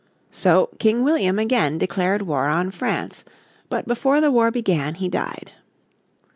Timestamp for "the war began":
4.19-4.95